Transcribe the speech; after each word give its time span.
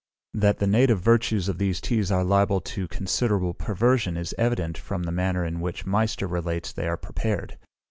That 0.33 0.57
the 0.57 0.65
native 0.65 0.99
virtues 0.99 1.47
of 1.47 1.59
these 1.59 1.79
teas 1.79 2.11
are 2.11 2.23
liable 2.23 2.59
to 2.59 2.87
considerable 2.87 3.53
perversion 3.53 4.17
is 4.17 4.33
evident 4.35 4.75
from 4.75 5.03
the 5.03 5.11
manner 5.11 5.45
in 5.45 5.61
which 5.61 5.85
Meister 5.85 6.25
relates 6.27 6.73
they 6.73 6.87
are 6.87 6.97
prepared. 6.97 7.59